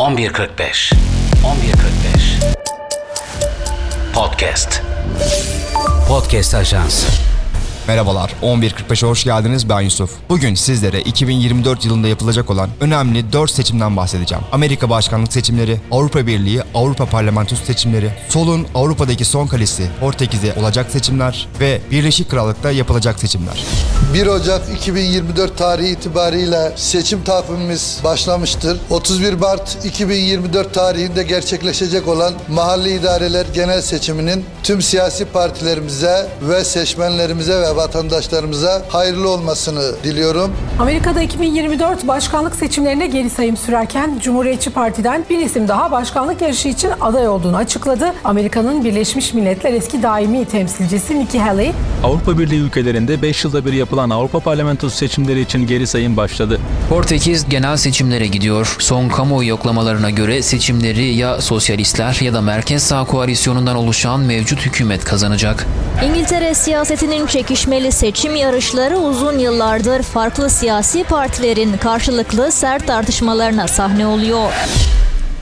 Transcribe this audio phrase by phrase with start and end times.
[0.00, 0.92] 11.45
[1.44, 2.54] 11.45
[4.14, 4.82] Podcast
[6.08, 7.04] Podcast Ajans
[7.88, 9.68] Merhabalar, 11.45'e hoş geldiniz.
[9.68, 10.10] Ben Yusuf.
[10.28, 14.44] Bugün sizlere 2024 yılında yapılacak olan önemli 4 seçimden bahsedeceğim.
[14.52, 21.48] Amerika başkanlık seçimleri, Avrupa Birliği, Avrupa Parlamentosu seçimleri, solun Avrupa'daki son kalesi Portekiz'e olacak seçimler
[21.60, 23.64] ve Birleşik Krallık'ta yapılacak seçimler.
[24.14, 28.80] 1 Ocak 2024 tarihi itibariyle seçim takvimimiz başlamıştır.
[28.90, 37.60] 31 Mart 2024 tarihinde gerçekleşecek olan mahalli idareler genel seçiminin tüm siyasi partilerimize ve seçmenlerimize
[37.60, 40.52] ve vatandaşlarımıza hayırlı olmasını diliyorum.
[40.80, 46.90] Amerika'da 2024 başkanlık seçimlerine geri sayım sürerken Cumhuriyetçi Parti'den bir isim daha başkanlık yarışı için
[47.00, 48.12] aday olduğunu açıkladı.
[48.24, 51.72] Amerika'nın Birleşmiş Milletler eski daimi temsilcisi Nikki Haley,
[52.04, 56.60] Avrupa Birliği ülkelerinde 5 yılda bir yapılan Avrupa Parlamentosu seçimleri için geri sayım başladı.
[56.88, 58.76] Portekiz genel seçimlere gidiyor.
[58.78, 65.04] Son kamuoyu yoklamalarına göre seçimleri ya sosyalistler ya da merkez sağ koalisyonundan oluşan mevcut hükümet
[65.04, 65.66] kazanacak.
[66.04, 74.52] İngiltere siyasetinin çekişmeli seçim yarışları uzun yıllardır farklı siyasi partilerin karşılıklı sert tartışmalarına sahne oluyor.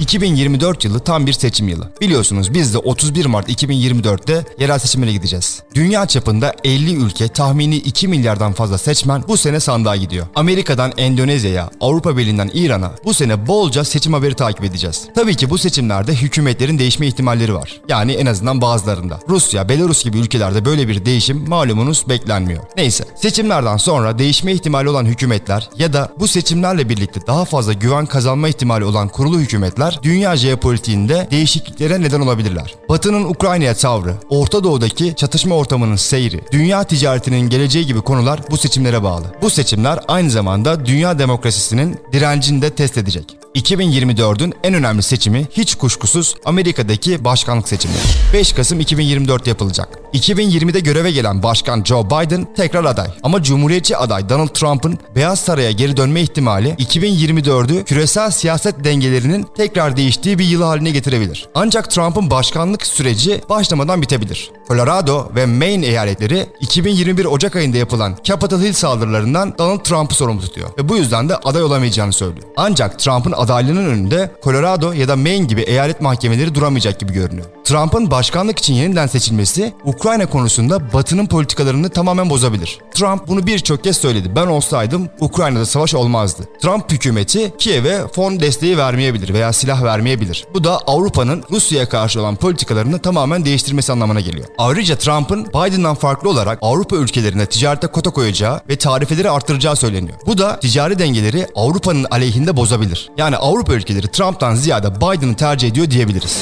[0.00, 1.88] 2024 yılı tam bir seçim yılı.
[2.00, 5.62] Biliyorsunuz biz de 31 Mart 2024'te yerel seçimlere gideceğiz.
[5.74, 10.26] Dünya çapında 50 ülke tahmini 2 milyardan fazla seçmen bu sene sandığa gidiyor.
[10.34, 15.04] Amerika'dan Endonezya'ya, Avrupa Birliği'nden İran'a bu sene bolca seçim haberi takip edeceğiz.
[15.14, 17.80] Tabii ki bu seçimlerde hükümetlerin değişme ihtimalleri var.
[17.88, 19.20] Yani en azından bazılarında.
[19.28, 22.62] Rusya, Belarus gibi ülkelerde böyle bir değişim malumunuz beklenmiyor.
[22.76, 28.06] Neyse, seçimlerden sonra değişme ihtimali olan hükümetler ya da bu seçimlerle birlikte daha fazla güven
[28.06, 32.74] kazanma ihtimali olan kurulu hükümetler dünya jeopolitiğinde değişikliklere neden olabilirler.
[32.88, 39.02] Batı'nın Ukrayna'ya tavrı, Orta Doğu'daki çatışma ortamının seyri, dünya ticaretinin geleceği gibi konular bu seçimlere
[39.02, 39.24] bağlı.
[39.42, 43.43] Bu seçimler aynı zamanda dünya demokrasisinin direncini de test edecek.
[43.54, 47.94] 2024'ün en önemli seçimi hiç kuşkusuz Amerika'daki başkanlık seçimi.
[48.32, 49.98] 5 Kasım 2024 yapılacak.
[50.14, 53.06] 2020'de göreve gelen Başkan Joe Biden tekrar aday.
[53.22, 59.96] Ama Cumhuriyetçi aday Donald Trump'ın Beyaz Saray'a geri dönme ihtimali 2024'ü küresel siyaset dengelerinin tekrar
[59.96, 61.48] değiştiği bir yıl haline getirebilir.
[61.54, 64.50] Ancak Trump'ın başkanlık süreci başlamadan bitebilir.
[64.68, 70.70] Colorado ve Maine eyaletleri 2021 Ocak ayında yapılan Capitol Hill saldırılarından Donald Trump'ı sorumlu tutuyor
[70.78, 72.46] ve bu yüzden de aday olamayacağını söylüyor.
[72.56, 77.46] Ancak Trump'ın adaylığının önünde Colorado ya da Maine gibi eyalet mahkemeleri duramayacak gibi görünüyor.
[77.64, 82.78] Trump'ın başkanlık için yeniden seçilmesi Ukrayna konusunda Batı'nın politikalarını tamamen bozabilir.
[82.94, 84.36] Trump bunu birçok kez söyledi.
[84.36, 86.42] Ben olsaydım Ukrayna'da savaş olmazdı.
[86.62, 90.44] Trump hükümeti Kiev'e fon desteği vermeyebilir veya silah vermeyebilir.
[90.54, 94.46] Bu da Avrupa'nın Rusya'ya karşı olan politikalarını tamamen değiştirmesi anlamına geliyor.
[94.58, 100.18] Ayrıca Trump'ın Biden'dan farklı olarak Avrupa ülkelerine ticarete kota koyacağı ve tarifeleri arttıracağı söyleniyor.
[100.26, 103.10] Bu da ticari dengeleri Avrupa'nın aleyhinde bozabilir.
[103.18, 106.38] Yani Avrupa ülkeleri Trump'tan ziyade Biden'ı tercih ediyor diyebiliriz.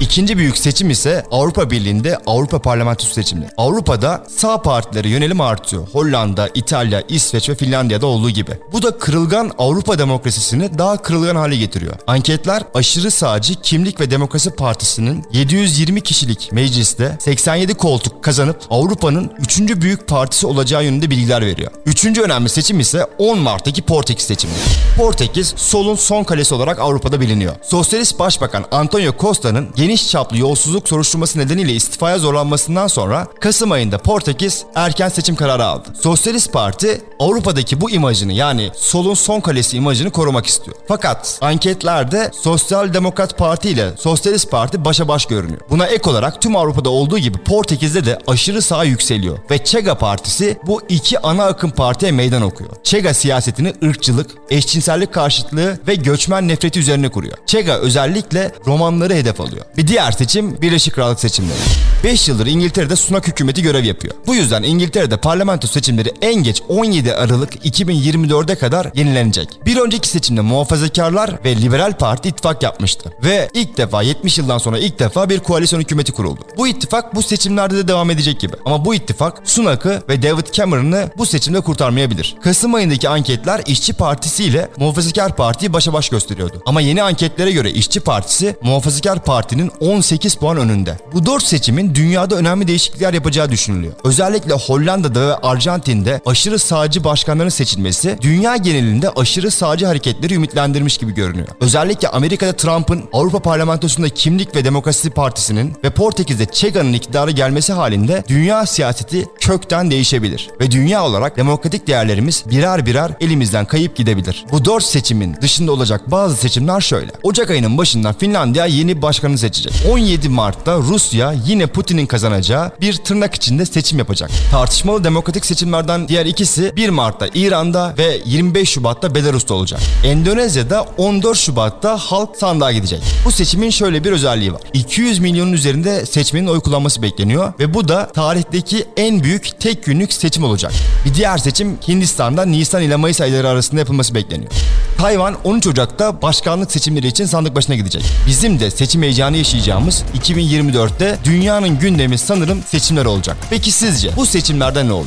[0.00, 3.50] İkinci büyük seçim ise Avrupa Birliği'nde Avrupa Parlamentosu seçimleri.
[3.56, 5.88] Avrupa'da sağ partilere yönelim artıyor.
[5.92, 8.50] Hollanda, İtalya, İsveç ve Finlandiya'da olduğu gibi.
[8.72, 11.94] Bu da kırılgan Avrupa demokrasisini daha kırılgan hale getiriyor.
[12.06, 19.60] Anketler aşırı sağcı Kimlik ve Demokrasi Partisi'nin 720 kişilik mecliste 87 koltuk kazanıp Avrupa'nın 3.
[19.60, 21.70] büyük partisi olacağı yönünde bilgiler veriyor.
[21.86, 24.52] Üçüncü önemli seçim ise 10 Mart'taki Portekiz seçimi.
[24.96, 27.54] Portekiz solun son kalesi olarak Avrupa'da biliniyor.
[27.62, 34.64] Sosyalist Başbakan Antonio Costa'nın geniş çaplı yolsuzluk soruşturması nedeniyle istifaya zorlanmasından sonra Kasım ayında Portekiz
[34.74, 35.88] erken seçim kararı aldı.
[36.00, 40.76] Sosyalist Parti Avrupa'daki bu imajını yani solun son kalesi imajını korumak istiyor.
[40.88, 45.60] Fakat anketlerde Sosyal Demokrat Parti ile Sosyalist Parti başa baş görünüyor.
[45.70, 50.58] Buna ek olarak tüm Avrupa'da olduğu gibi Portekiz'de de aşırı sağ yükseliyor ve Chega Partisi
[50.66, 52.70] bu iki ana akım partiye meydan okuyor.
[52.84, 57.36] Chega siyasetini ırkçılık, eşcinsellik karşıtlığı ve göçmen nefreti üzerine kuruyor.
[57.46, 59.64] Chega özellikle romanları hedef alıyor.
[59.78, 61.58] Bir diğer seçim Birleşik Krallık seçimleri.
[62.04, 64.14] 5 yıldır İngiltere'de Sunak hükümeti görev yapıyor.
[64.26, 69.48] Bu yüzden İngiltere'de parlamento seçimleri en geç 17 Aralık 2024'e kadar yenilenecek.
[69.66, 73.12] Bir önceki seçimde muhafazakarlar ve Liberal Parti ittifak yapmıştı.
[73.24, 76.40] Ve ilk defa 70 yıldan sonra ilk defa bir koalisyon hükümeti kuruldu.
[76.56, 78.56] Bu ittifak bu seçimlerde de devam edecek gibi.
[78.64, 82.36] Ama bu ittifak Sunak'ı ve David Cameron'ı bu seçimde kurtarmayabilir.
[82.42, 86.62] Kasım ayındaki anketler İşçi Partisi ile Muhafazakar Parti'yi başa baş gösteriyordu.
[86.66, 90.96] Ama yeni anketlere göre İşçi Partisi Muhafazakar Parti'nin Çin'in 18 puan önünde.
[91.12, 93.92] Bu 4 seçimin dünyada önemli değişiklikler yapacağı düşünülüyor.
[94.04, 101.14] Özellikle Hollanda'da ve Arjantin'de aşırı sağcı başkanların seçilmesi dünya genelinde aşırı sağcı hareketleri ümitlendirmiş gibi
[101.14, 101.48] görünüyor.
[101.60, 108.24] Özellikle Amerika'da Trump'ın Avrupa Parlamentosu'nda Kimlik ve Demokrasi Partisi'nin ve Portekiz'de Chega'nın iktidara gelmesi halinde
[108.28, 110.50] dünya siyaseti kökten değişebilir.
[110.60, 114.44] Ve dünya olarak demokratik değerlerimiz birer birer elimizden kayıp gidebilir.
[114.52, 117.12] Bu dört seçimin dışında olacak bazı seçimler şöyle.
[117.22, 119.57] Ocak ayının başından Finlandiya yeni başkanı seçecek.
[119.90, 124.30] 17 Mart'ta Rusya yine Putin'in kazanacağı bir tırnak içinde seçim yapacak.
[124.50, 129.80] Tartışmalı demokratik seçimlerden diğer ikisi 1 Mart'ta İran'da ve 25 Şubat'ta Belarus'ta olacak.
[130.04, 133.02] Endonezya'da 14 Şubat'ta halk sandığa gidecek.
[133.24, 134.60] Bu seçimin şöyle bir özelliği var.
[134.72, 140.12] 200 milyonun üzerinde seçmenin oy kullanması bekleniyor ve bu da tarihteki en büyük tek günlük
[140.12, 140.72] seçim olacak.
[141.04, 144.50] Bir diğer seçim Hindistan'da Nisan ile Mayıs ayları arasında yapılması bekleniyor.
[144.98, 148.02] Tayvan 13 Ocak'ta başkanlık seçimleri için sandık başına gidecek.
[148.26, 153.36] Bizim de seçim heyecanı yaşayacağımız 2024'te dünyanın gündemi sanırım seçimler olacak.
[153.50, 155.06] Peki sizce bu seçimlerde ne olur?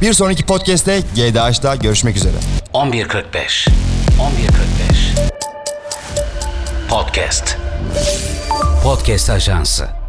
[0.00, 2.36] Bir sonraki podcast'te GDH'da görüşmek üzere.
[2.74, 3.68] 11.45 11.45
[6.88, 7.56] Podcast
[8.82, 10.01] Podcast Ajansı